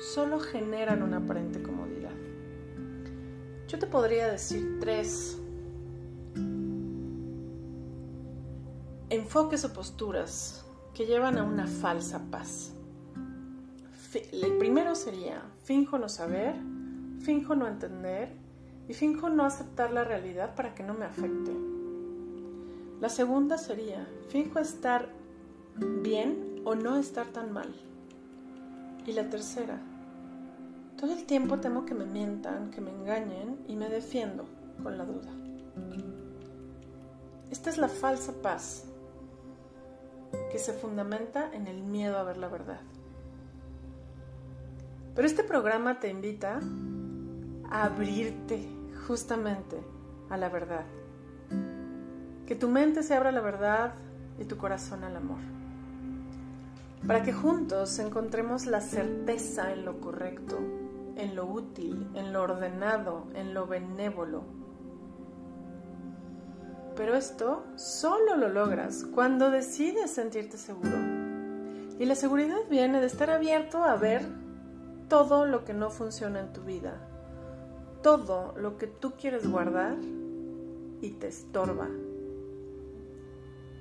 solo 0.00 0.40
generan 0.40 1.02
una 1.02 1.18
aparente 1.18 1.62
comodidad. 1.62 2.14
Yo 3.68 3.78
te 3.78 3.86
podría 3.86 4.28
decir 4.32 4.78
tres 4.80 5.38
enfoques 9.10 9.64
o 9.64 9.72
posturas 9.72 10.64
que 10.94 11.06
llevan 11.06 11.38
a 11.38 11.44
una 11.44 11.66
falsa 11.66 12.20
paz 12.30 12.72
el 14.14 14.56
primero 14.56 14.94
sería, 14.94 15.42
finjo 15.64 15.98
no 15.98 16.08
saber, 16.08 16.54
finjo 17.20 17.54
no 17.54 17.66
entender 17.66 18.32
y 18.88 18.94
finjo 18.94 19.28
no 19.28 19.44
aceptar 19.44 19.92
la 19.92 20.04
realidad 20.04 20.54
para 20.54 20.74
que 20.74 20.82
no 20.82 20.94
me 20.94 21.04
afecte. 21.04 21.67
La 23.00 23.08
segunda 23.08 23.58
sería, 23.58 24.08
finjo 24.28 24.58
estar 24.58 25.08
bien 25.76 26.62
o 26.64 26.74
no 26.74 26.96
estar 26.96 27.28
tan 27.28 27.52
mal. 27.52 27.72
Y 29.06 29.12
la 29.12 29.30
tercera, 29.30 29.80
todo 30.98 31.12
el 31.12 31.24
tiempo 31.24 31.58
temo 31.60 31.84
que 31.84 31.94
me 31.94 32.04
mientan, 32.04 32.70
que 32.72 32.80
me 32.80 32.90
engañen 32.90 33.64
y 33.68 33.76
me 33.76 33.88
defiendo 33.88 34.46
con 34.82 34.98
la 34.98 35.04
duda. 35.04 35.30
Esta 37.52 37.70
es 37.70 37.78
la 37.78 37.88
falsa 37.88 38.32
paz 38.42 38.84
que 40.50 40.58
se 40.58 40.72
fundamenta 40.72 41.54
en 41.54 41.68
el 41.68 41.82
miedo 41.82 42.18
a 42.18 42.24
ver 42.24 42.36
la 42.36 42.48
verdad. 42.48 42.80
Pero 45.14 45.26
este 45.26 45.44
programa 45.44 46.00
te 46.00 46.08
invita 46.08 46.60
a 47.70 47.84
abrirte 47.84 48.68
justamente 49.06 49.78
a 50.30 50.36
la 50.36 50.48
verdad. 50.48 50.84
Que 52.48 52.54
tu 52.54 52.66
mente 52.70 53.02
se 53.02 53.14
abra 53.14 53.28
a 53.28 53.32
la 53.32 53.42
verdad 53.42 53.92
y 54.38 54.46
tu 54.46 54.56
corazón 54.56 55.04
al 55.04 55.14
amor. 55.14 55.36
Para 57.06 57.22
que 57.22 57.30
juntos 57.30 57.98
encontremos 57.98 58.64
la 58.64 58.80
certeza 58.80 59.70
en 59.70 59.84
lo 59.84 60.00
correcto, 60.00 60.58
en 61.16 61.36
lo 61.36 61.44
útil, 61.44 62.08
en 62.14 62.32
lo 62.32 62.44
ordenado, 62.44 63.26
en 63.34 63.52
lo 63.52 63.66
benévolo. 63.66 64.44
Pero 66.96 67.16
esto 67.16 67.66
solo 67.76 68.34
lo 68.38 68.48
logras 68.48 69.04
cuando 69.14 69.50
decides 69.50 70.10
sentirte 70.10 70.56
seguro. 70.56 70.96
Y 71.98 72.06
la 72.06 72.14
seguridad 72.14 72.60
viene 72.70 73.00
de 73.00 73.08
estar 73.08 73.28
abierto 73.28 73.84
a 73.84 73.94
ver 73.96 74.22
todo 75.10 75.44
lo 75.44 75.66
que 75.66 75.74
no 75.74 75.90
funciona 75.90 76.40
en 76.40 76.54
tu 76.54 76.62
vida, 76.62 76.94
todo 78.02 78.54
lo 78.56 78.78
que 78.78 78.86
tú 78.86 79.12
quieres 79.20 79.46
guardar 79.46 79.98
y 81.02 81.10
te 81.10 81.28
estorba, 81.28 81.88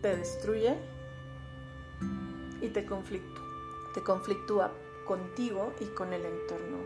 te 0.02 0.16
destruye 0.16 0.76
y 2.62 2.70
te 2.70 2.86
conflictúa, 2.86 3.44
te 3.94 4.02
conflictúa 4.02 4.72
contigo 5.06 5.74
y 5.80 5.86
con 5.86 6.14
el 6.14 6.24
entorno. 6.26 6.78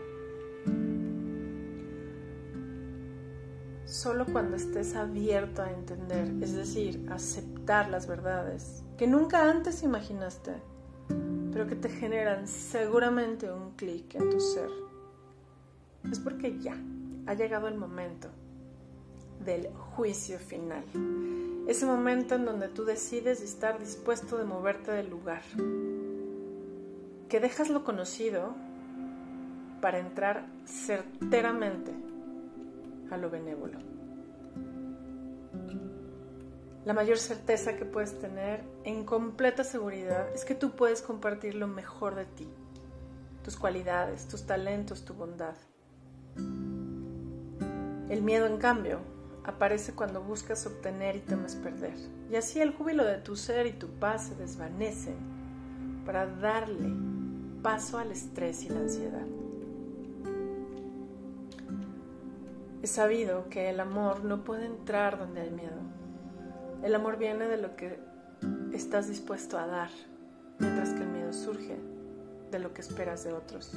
Solo 3.84 4.24
cuando 4.24 4.56
estés 4.56 4.96
abierto 4.96 5.62
a 5.62 5.70
entender, 5.70 6.32
es 6.40 6.54
decir, 6.54 7.06
aceptar 7.10 7.90
las 7.90 8.06
verdades 8.06 8.82
que 8.96 9.06
nunca 9.06 9.50
antes 9.50 9.82
imaginaste, 9.82 10.52
pero 11.52 11.66
que 11.66 11.76
te 11.76 11.90
generan 11.90 12.48
seguramente 12.48 13.52
un 13.52 13.72
clic 13.72 14.14
en 14.14 14.30
tu 14.30 14.40
ser, 14.40 14.70
es 16.10 16.18
porque 16.20 16.58
ya 16.58 16.76
ha 17.26 17.34
llegado 17.34 17.68
el 17.68 17.76
momento 17.76 18.28
del 19.44 19.68
juicio 19.74 20.38
final. 20.38 20.84
Ese 21.66 21.86
momento 21.86 22.34
en 22.34 22.44
donde 22.44 22.68
tú 22.68 22.84
decides 22.84 23.40
estar 23.40 23.78
dispuesto 23.78 24.36
de 24.36 24.44
moverte 24.44 24.90
del 24.90 25.08
lugar. 25.08 25.42
Que 27.28 27.40
dejas 27.40 27.70
lo 27.70 27.84
conocido 27.84 28.54
para 29.80 29.98
entrar 29.98 30.46
certeramente 30.64 31.92
a 33.10 33.16
lo 33.16 33.30
benévolo. 33.30 33.78
La 36.84 36.94
mayor 36.94 37.18
certeza 37.18 37.76
que 37.76 37.84
puedes 37.84 38.18
tener 38.18 38.64
en 38.82 39.04
completa 39.04 39.62
seguridad 39.62 40.28
es 40.34 40.44
que 40.44 40.56
tú 40.56 40.72
puedes 40.72 41.00
compartir 41.00 41.54
lo 41.54 41.68
mejor 41.68 42.16
de 42.16 42.24
ti, 42.24 42.48
tus 43.44 43.56
cualidades, 43.56 44.26
tus 44.26 44.46
talentos, 44.46 45.04
tu 45.04 45.14
bondad. 45.14 45.54
El 48.08 48.22
miedo, 48.22 48.46
en 48.46 48.58
cambio, 48.58 48.98
aparece 49.44 49.94
cuando 49.94 50.22
buscas 50.22 50.66
obtener 50.66 51.16
y 51.16 51.20
temes 51.20 51.56
perder. 51.56 51.94
Y 52.30 52.36
así 52.36 52.60
el 52.60 52.72
júbilo 52.72 53.04
de 53.04 53.18
tu 53.18 53.36
ser 53.36 53.66
y 53.66 53.72
tu 53.72 53.88
paz 53.88 54.28
se 54.28 54.34
desvanecen 54.36 55.16
para 56.04 56.26
darle 56.26 56.92
paso 57.62 57.98
al 57.98 58.10
estrés 58.10 58.64
y 58.64 58.68
la 58.68 58.80
ansiedad. 58.80 59.26
He 62.82 62.86
sabido 62.86 63.48
que 63.48 63.70
el 63.70 63.78
amor 63.78 64.24
no 64.24 64.42
puede 64.42 64.66
entrar 64.66 65.18
donde 65.18 65.42
hay 65.42 65.50
miedo. 65.50 65.80
El 66.82 66.94
amor 66.96 67.16
viene 67.16 67.46
de 67.46 67.56
lo 67.56 67.76
que 67.76 68.00
estás 68.72 69.08
dispuesto 69.08 69.56
a 69.56 69.66
dar, 69.66 69.90
mientras 70.58 70.90
que 70.90 71.02
el 71.02 71.08
miedo 71.08 71.32
surge 71.32 71.78
de 72.50 72.58
lo 72.58 72.74
que 72.74 72.80
esperas 72.80 73.22
de 73.22 73.32
otros. 73.32 73.72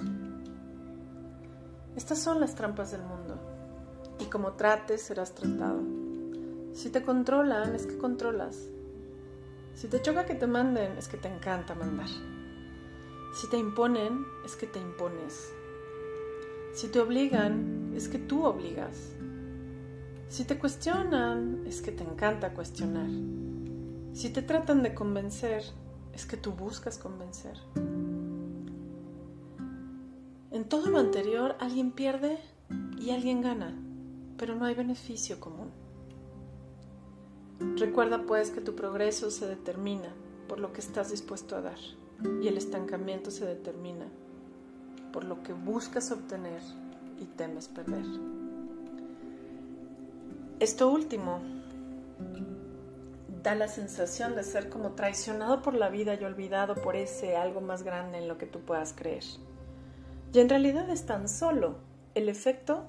Estas 1.95 2.17
son 2.19 2.39
las 2.39 2.55
trampas 2.55 2.91
del 2.91 3.03
mundo, 3.03 3.39
y 4.19 4.25
como 4.25 4.53
trates 4.53 5.01
serás 5.01 5.33
tratado. 5.35 5.81
Si 6.73 6.89
te 6.89 7.03
controlan, 7.03 7.75
es 7.75 7.85
que 7.85 7.97
controlas. 7.97 8.57
Si 9.73 9.87
te 9.87 10.01
choca 10.01 10.25
que 10.25 10.35
te 10.35 10.47
manden, 10.47 10.97
es 10.97 11.07
que 11.07 11.17
te 11.17 11.27
encanta 11.27 11.75
mandar. 11.75 12.09
Si 13.35 13.49
te 13.49 13.57
imponen, 13.57 14.25
es 14.45 14.55
que 14.55 14.67
te 14.67 14.79
impones. 14.79 15.51
Si 16.73 16.87
te 16.87 16.99
obligan, 16.99 17.91
es 17.95 18.07
que 18.07 18.19
tú 18.19 18.45
obligas. 18.45 19.11
Si 20.29 20.43
te 20.43 20.57
cuestionan, 20.57 21.63
es 21.65 21.81
que 21.81 21.91
te 21.91 22.03
encanta 22.03 22.53
cuestionar. 22.53 23.09
Si 24.13 24.29
te 24.29 24.41
tratan 24.41 24.83
de 24.83 24.93
convencer, 24.93 25.63
es 26.13 26.25
que 26.25 26.37
tú 26.37 26.51
buscas 26.51 26.97
convencer. 26.97 27.57
En 30.51 30.63
todo 30.69 30.87
lo 30.87 30.99
anterior, 30.99 31.55
alguien 31.59 31.91
pierde 31.91 32.39
y 32.97 33.11
alguien 33.11 33.41
gana, 33.41 33.75
pero 34.37 34.55
no 34.55 34.65
hay 34.65 34.75
beneficio 34.75 35.39
común. 35.39 35.71
Recuerda 37.77 38.23
pues 38.23 38.51
que 38.51 38.61
tu 38.61 38.75
progreso 38.75 39.31
se 39.31 39.47
determina 39.47 40.13
por 40.47 40.59
lo 40.59 40.73
que 40.73 40.81
estás 40.81 41.11
dispuesto 41.11 41.55
a 41.55 41.61
dar 41.61 41.79
y 42.41 42.47
el 42.47 42.57
estancamiento 42.57 43.31
se 43.31 43.45
determina 43.45 44.05
por 45.11 45.23
lo 45.23 45.41
que 45.43 45.53
buscas 45.53 46.11
obtener 46.11 46.61
y 47.19 47.25
temes 47.25 47.67
perder. 47.67 48.05
Esto 50.59 50.89
último 50.89 51.41
da 53.43 53.55
la 53.55 53.67
sensación 53.67 54.35
de 54.35 54.43
ser 54.43 54.69
como 54.69 54.91
traicionado 54.93 55.61
por 55.61 55.73
la 55.73 55.89
vida 55.89 56.15
y 56.15 56.23
olvidado 56.23 56.75
por 56.75 56.95
ese 56.95 57.35
algo 57.35 57.61
más 57.61 57.83
grande 57.83 58.17
en 58.17 58.27
lo 58.27 58.37
que 58.37 58.47
tú 58.47 58.59
puedas 58.61 58.93
creer. 58.93 59.23
Y 60.33 60.39
en 60.39 60.49
realidad 60.49 60.89
es 60.89 61.05
tan 61.05 61.29
solo 61.29 61.75
el 62.15 62.27
efecto 62.27 62.85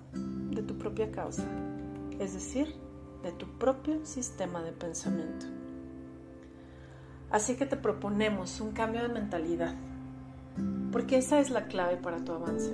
de 0.56 0.62
tu 0.62 0.76
propia 0.76 1.12
causa, 1.12 1.44
es 2.18 2.34
decir, 2.34 2.74
de 3.22 3.30
tu 3.30 3.46
propio 3.58 4.04
sistema 4.04 4.62
de 4.62 4.72
pensamiento. 4.72 5.46
Así 7.30 7.56
que 7.56 7.66
te 7.66 7.76
proponemos 7.76 8.60
un 8.60 8.72
cambio 8.72 9.02
de 9.02 9.08
mentalidad 9.08 9.74
porque 10.96 11.18
esa 11.18 11.40
es 11.40 11.50
la 11.50 11.66
clave 11.66 11.98
para 11.98 12.24
tu 12.24 12.32
avance, 12.32 12.72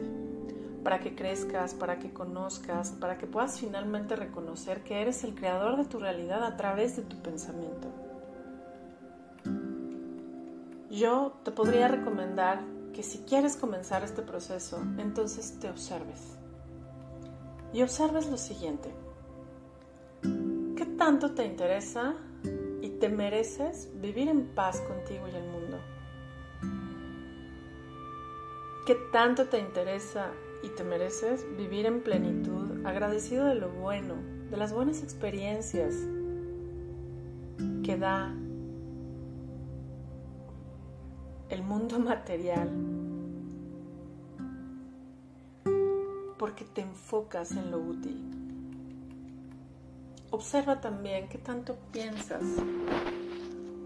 para 0.84 1.00
que 1.00 1.16
crezcas, 1.16 1.74
para 1.74 1.98
que 1.98 2.12
conozcas, 2.12 2.90
para 2.92 3.18
que 3.18 3.26
puedas 3.26 3.58
finalmente 3.58 4.14
reconocer 4.14 4.84
que 4.84 5.00
eres 5.00 5.24
el 5.24 5.34
creador 5.34 5.76
de 5.76 5.86
tu 5.86 5.98
realidad 5.98 6.44
a 6.44 6.56
través 6.56 6.96
de 6.96 7.02
tu 7.02 7.16
pensamiento. 7.16 7.88
Yo 10.88 11.32
te 11.42 11.50
podría 11.50 11.88
recomendar 11.88 12.60
que 12.92 13.02
si 13.02 13.18
quieres 13.20 13.56
comenzar 13.56 14.04
este 14.04 14.22
proceso, 14.22 14.80
entonces 14.98 15.58
te 15.58 15.68
observes. 15.68 16.36
Y 17.72 17.82
observes 17.82 18.30
lo 18.30 18.36
siguiente. 18.36 18.90
¿Qué 20.76 20.86
tanto 20.98 21.32
te 21.32 21.44
interesa 21.44 22.14
y 22.80 22.90
te 22.90 23.08
mereces 23.08 23.88
vivir 24.00 24.28
en 24.28 24.54
paz 24.54 24.80
contigo 24.80 25.26
y 25.28 25.34
el 25.34 25.44
mundo? 25.44 25.78
¿Qué 28.86 28.96
tanto 29.12 29.46
te 29.46 29.58
interesa 29.60 30.32
y 30.62 30.68
te 30.70 30.82
mereces 30.82 31.46
vivir 31.56 31.86
en 31.86 32.02
plenitud, 32.02 32.84
agradecido 32.84 33.46
de 33.46 33.54
lo 33.54 33.70
bueno, 33.70 34.16
de 34.50 34.56
las 34.56 34.72
buenas 34.72 35.02
experiencias 35.02 35.94
que 37.84 37.96
da 37.96 38.34
el 41.48 41.62
mundo 41.62 41.98
material? 42.00 42.68
Porque 46.42 46.64
te 46.64 46.80
enfocas 46.80 47.52
en 47.52 47.70
lo 47.70 47.78
útil. 47.78 48.20
Observa 50.32 50.80
también 50.80 51.28
qué 51.28 51.38
tanto 51.38 51.76
piensas. 51.92 52.42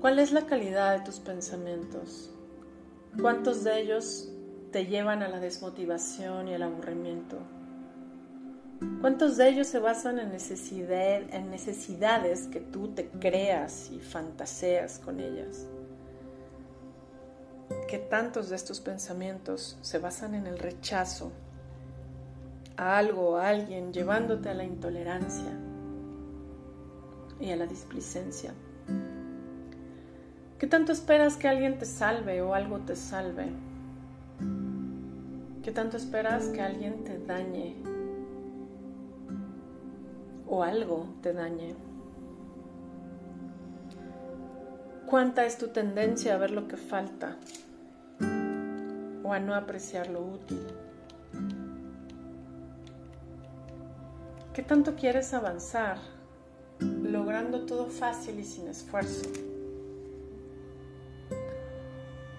¿Cuál 0.01 0.19
es 0.19 0.33
la 0.33 0.47
calidad 0.47 0.97
de 0.97 1.05
tus 1.05 1.21
pensamientos? 1.21 2.31
¿Cuántos 3.21 3.63
de 3.63 3.79
ellos 3.79 4.31
te 4.73 4.87
llevan 4.87 5.23
a 5.23 5.29
la 5.29 5.39
desmotivación 5.39 6.49
y 6.49 6.55
el 6.55 6.63
aburrimiento? 6.63 7.37
¿Cuántos 9.03 9.37
de 9.37 9.51
ellos 9.51 9.67
se 9.67 9.79
basan 9.79 10.19
en, 10.19 10.31
necesidad, 10.31 11.25
en 11.35 11.51
necesidades 11.51 12.47
que 12.47 12.61
tú 12.61 12.89
te 12.95 13.11
creas 13.11 13.91
y 13.91 14.01
fantaseas 14.01 14.99
con 14.99 15.21
ellas? 15.21 15.67
¿Qué 17.87 17.99
tantos 17.99 18.49
de 18.49 18.57
estos 18.57 18.81
pensamientos 18.81 19.77
se 19.83 19.99
basan 19.99 20.35
en 20.35 20.47
el 20.47 20.59
rechazo 20.59 21.33
a 22.77 22.99
algo 22.99 23.31
o 23.31 23.37
a 23.37 23.49
alguien, 23.49 23.93
llevándote 23.93 24.49
a 24.49 24.55
la 24.55 24.65
intolerancia 24.65 25.53
y 27.41 27.51
a 27.51 27.57
la 27.57 27.67
displicencia? 27.67 28.53
¿Qué 30.59 30.67
tanto 30.67 30.93
esperas 30.93 31.37
que 31.37 31.49
alguien 31.49 31.79
te 31.79 31.85
salve 31.85 32.41
o 32.41 32.55
algo 32.55 32.79
te 32.81 32.97
salve? 32.97 33.51
¿Qué 35.63 35.71
tanto 35.71 35.97
esperas 35.97 36.49
que 36.49 36.63
alguien 36.63 37.05
te 37.05 37.19
dañe 37.19 37.77
o 40.47 40.63
algo 40.63 41.09
te 41.23 41.33
dañe? 41.33 41.75
¿Cuánta 45.07 45.45
es 45.45 45.59
tu 45.59 45.69
tendencia 45.69 46.35
a 46.35 46.39
ver 46.39 46.53
lo 46.53 46.69
que 46.69 46.77
falta 46.77 47.37
o 49.23 49.33
a 49.33 49.39
no 49.39 49.55
apreciar 49.55 50.09
lo 50.09 50.21
útil? 50.25 50.67
¿Qué 54.57 54.63
tanto 54.63 54.95
quieres 54.95 55.35
avanzar 55.35 55.99
logrando 56.81 57.67
todo 57.67 57.89
fácil 57.89 58.41
y 58.41 58.45
sin 58.45 58.69
esfuerzo? 58.69 59.29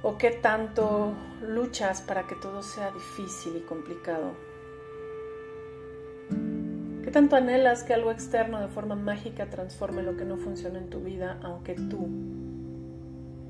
¿O 0.02 0.18
qué 0.18 0.32
tanto 0.32 1.14
luchas 1.44 2.02
para 2.02 2.26
que 2.26 2.34
todo 2.34 2.64
sea 2.64 2.90
difícil 2.90 3.58
y 3.58 3.60
complicado? 3.60 4.32
¿Qué 7.04 7.12
tanto 7.12 7.36
anhelas 7.36 7.84
que 7.84 7.94
algo 7.94 8.10
externo 8.10 8.62
de 8.62 8.68
forma 8.68 8.96
mágica 8.96 9.52
transforme 9.52 10.02
lo 10.02 10.18
que 10.18 10.26
no 10.26 10.38
funciona 10.38 10.80
en 10.80 10.90
tu 10.90 11.02
vida, 11.02 11.40
aunque 11.44 11.76
tú 11.76 12.08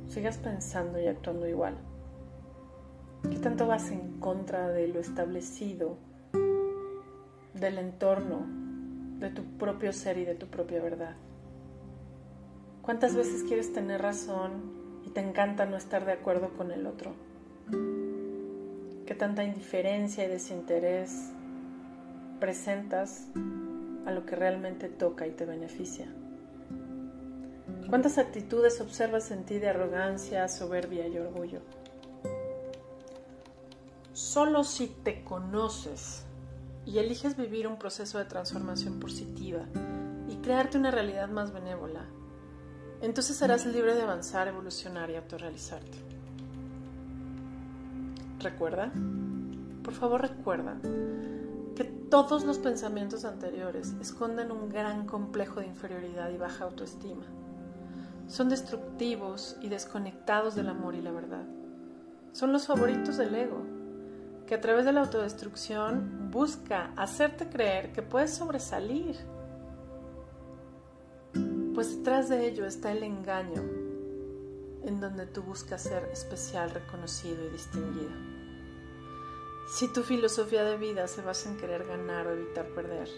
sigas 0.10 0.39
pensando 0.39 0.99
y 0.99 1.08
actuando 1.08 1.47
igual? 1.47 1.77
¿Qué 3.32 3.38
tanto 3.38 3.65
vas 3.65 3.91
en 3.91 4.19
contra 4.19 4.67
de 4.67 4.89
lo 4.89 4.99
establecido 4.99 6.06
del 7.60 7.78
entorno, 7.78 8.46
de 9.20 9.30
tu 9.30 9.43
propio 9.58 9.93
ser 9.93 10.17
y 10.17 10.26
de 10.26 10.36
tu 10.36 10.48
propia 10.48 10.82
verdad. 10.82 11.15
¿Cuántas 12.82 13.15
veces 13.15 13.43
quieres 13.43 13.74
tener 13.74 14.02
razón 14.02 15.02
y 15.06 15.10
te 15.10 15.22
encanta 15.22 15.65
no 15.65 15.76
estar 15.76 16.06
de 16.06 16.13
acuerdo 16.13 16.52
con 16.56 16.72
el 16.72 16.88
otro? 16.88 17.13
¿Qué 19.06 19.15
tanta 19.15 19.43
indiferencia 19.43 20.26
y 20.26 20.28
desinterés 20.28 21.32
presentas 22.39 23.28
a 24.06 24.12
lo 24.12 24.26
que 24.26 24.36
realmente 24.36 24.89
toca 24.89 25.26
y 25.28 25.32
te 25.32 25.46
beneficia? 25.46 26.08
¿Cuántas 27.89 28.17
actitudes 28.17 28.82
observas 28.82 29.32
en 29.32 29.46
ti 29.46 29.60
de 29.60 29.70
arrogancia, 29.70 30.48
soberbia 30.48 31.08
y 31.08 31.17
orgullo? 31.17 31.62
Solo 34.12 34.63
si 34.63 34.88
te 34.88 35.24
conoces 35.24 36.27
y 36.88 37.00
eliges 37.00 37.36
vivir 37.36 37.67
un 37.67 37.78
proceso 37.78 38.17
de 38.17 38.26
transformación 38.26 38.97
positiva 39.00 39.65
y 40.30 40.38
crearte 40.38 40.78
una 40.78 40.89
realidad 40.89 41.28
más 41.28 41.52
benévola, 41.52 42.06
entonces 43.02 43.36
serás 43.36 43.65
libre 43.65 43.93
de 43.93 44.04
avanzar, 44.04 44.47
evolucionar 44.47 45.10
y 45.10 45.15
autorrealizarte. 45.15 45.97
Recuerda, 48.39 48.91
por 49.84 49.93
favor 49.93 50.21
recuerda, 50.21 50.78
que 51.76 51.84
todos 51.84 52.45
los 52.45 52.58
pensamientos 52.58 53.26
anteriores 53.26 53.93
esconden 54.00 54.52
un 54.52 54.69
gran 54.69 55.06
complejo 55.06 55.60
de 55.60 55.67
inferioridad 55.67 56.30
y 56.30 56.38
baja 56.38 56.63
autoestima. 56.63 57.26
Son 58.30 58.47
destructivos 58.47 59.58
y 59.62 59.67
desconectados 59.67 60.56
del 60.56 60.69
amor 60.69 60.95
y 60.95 61.02
la 61.02 61.12
verdad. 61.12 61.45
Son 62.32 62.54
los 62.54 62.65
favoritos 62.65 63.17
del 63.17 63.36
ego 63.36 63.77
que 64.47 64.55
a 64.55 64.62
través 64.62 64.86
de 64.86 64.93
la 64.93 65.01
autodestrucción 65.01 66.31
busca 66.31 66.93
hacerte 66.95 67.49
creer 67.49 67.91
que 67.91 68.01
puedes 68.01 68.33
sobresalir. 68.33 69.17
Pues 71.75 71.97
detrás 71.97 72.29
de 72.29 72.47
ello 72.47 72.65
está 72.65 72.91
el 72.91 73.03
engaño, 73.03 73.62
en 74.83 74.99
donde 74.99 75.27
tú 75.27 75.43
buscas 75.43 75.83
ser 75.83 76.05
especial, 76.05 76.71
reconocido 76.71 77.45
y 77.45 77.51
distinguido. 77.51 78.38
Si 79.75 79.91
tu 79.91 80.01
filosofía 80.01 80.63
de 80.63 80.77
vida 80.77 81.07
se 81.07 81.21
basa 81.21 81.49
en 81.49 81.57
querer 81.57 81.86
ganar 81.86 82.25
o 82.25 82.31
evitar 82.31 82.65
perder, 82.69 83.10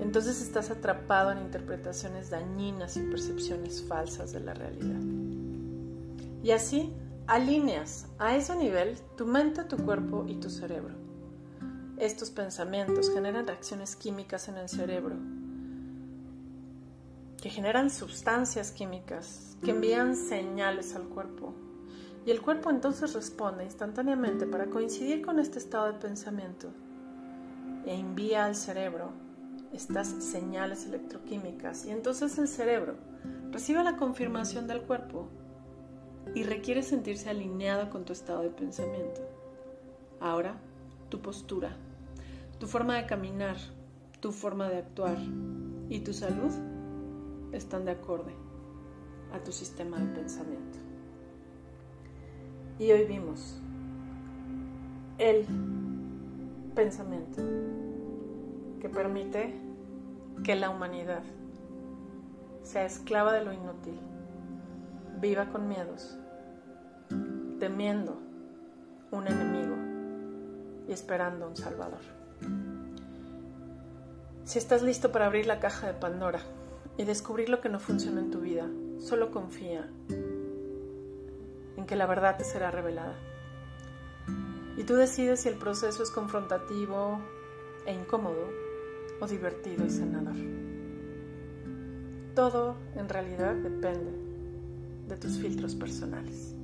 entonces 0.00 0.42
estás 0.42 0.70
atrapado 0.70 1.30
en 1.30 1.38
interpretaciones 1.38 2.30
dañinas 2.30 2.96
y 2.96 3.02
percepciones 3.02 3.82
falsas 3.84 4.32
de 4.32 4.40
la 4.40 4.54
realidad. 4.54 5.00
Y 6.42 6.50
así 6.50 6.92
alineas 7.28 8.06
a 8.18 8.34
ese 8.34 8.56
nivel 8.56 8.96
tu 9.16 9.26
mente, 9.26 9.62
tu 9.64 9.76
cuerpo 9.76 10.24
y 10.26 10.36
tu 10.36 10.48
cerebro. 10.48 10.94
Estos 11.98 12.30
pensamientos 12.30 13.10
generan 13.12 13.46
reacciones 13.46 13.96
químicas 13.96 14.48
en 14.48 14.56
el 14.56 14.68
cerebro 14.68 15.16
que 17.40 17.50
generan 17.50 17.90
sustancias 17.90 18.72
químicas 18.72 19.56
que 19.62 19.70
envían 19.70 20.16
señales 20.16 20.96
al 20.96 21.04
cuerpo. 21.04 21.54
Y 22.24 22.30
el 22.30 22.40
cuerpo 22.40 22.70
entonces 22.70 23.12
responde 23.12 23.64
instantáneamente 23.64 24.46
para 24.46 24.66
coincidir 24.66 25.24
con 25.24 25.38
este 25.38 25.58
estado 25.58 25.92
de 25.92 25.98
pensamiento 25.98 26.68
e 27.86 27.94
envía 27.94 28.46
al 28.46 28.56
cerebro 28.56 29.12
estas 29.72 30.08
señales 30.08 30.86
electroquímicas. 30.86 31.84
Y 31.84 31.90
entonces 31.90 32.38
el 32.38 32.48
cerebro 32.48 32.96
recibe 33.52 33.84
la 33.84 33.96
confirmación 33.96 34.66
del 34.66 34.82
cuerpo 34.82 35.28
y 36.34 36.42
requiere 36.42 36.82
sentirse 36.82 37.30
alineado 37.30 37.90
con 37.90 38.04
tu 38.04 38.12
estado 38.12 38.42
de 38.42 38.50
pensamiento. 38.50 39.20
Ahora, 40.20 40.56
tu 41.08 41.20
postura, 41.20 41.76
tu 42.58 42.66
forma 42.66 42.96
de 42.96 43.06
caminar, 43.06 43.56
tu 44.20 44.32
forma 44.32 44.68
de 44.68 44.78
actuar 44.78 45.16
y 45.88 46.00
tu 46.00 46.12
salud 46.12 46.52
están 47.52 47.84
de 47.84 47.92
acorde 47.92 48.32
a 49.32 49.42
tu 49.42 49.52
sistema 49.52 49.98
de 49.98 50.06
pensamiento. 50.14 50.78
Y 52.78 52.92
hoy 52.92 53.04
vimos 53.04 53.60
el 55.18 55.46
pensamiento 56.74 57.42
que 58.80 58.88
permite 58.88 59.54
que 60.44 60.54
la 60.54 60.70
humanidad 60.70 61.22
sea 62.62 62.84
esclava 62.84 63.32
de 63.32 63.44
lo 63.44 63.52
inútil 63.52 63.98
viva 65.20 65.46
con 65.46 65.68
miedos, 65.68 66.16
temiendo 67.58 68.18
un 69.10 69.26
enemigo 69.26 69.76
y 70.86 70.92
esperando 70.92 71.48
un 71.48 71.56
salvador. 71.56 72.00
Si 74.44 74.58
estás 74.58 74.82
listo 74.82 75.10
para 75.10 75.26
abrir 75.26 75.46
la 75.46 75.60
caja 75.60 75.86
de 75.86 75.94
Pandora 75.94 76.40
y 76.96 77.04
descubrir 77.04 77.48
lo 77.48 77.60
que 77.60 77.68
no 77.68 77.80
funciona 77.80 78.20
en 78.20 78.30
tu 78.30 78.40
vida, 78.40 78.66
solo 78.98 79.30
confía 79.30 79.90
en 81.76 81.86
que 81.86 81.96
la 81.96 82.06
verdad 82.06 82.36
te 82.36 82.44
será 82.44 82.70
revelada. 82.70 83.16
Y 84.76 84.84
tú 84.84 84.94
decides 84.94 85.40
si 85.40 85.48
el 85.48 85.56
proceso 85.56 86.02
es 86.02 86.10
confrontativo 86.10 87.18
e 87.86 87.92
incómodo 87.92 88.48
o 89.20 89.26
divertido 89.26 89.84
y 89.84 89.90
sanador. 89.90 90.36
Todo 92.34 92.76
en 92.94 93.08
realidad 93.08 93.54
depende 93.56 94.27
de 95.08 95.16
tus 95.16 95.38
filtros 95.38 95.74
personales. 95.74 96.57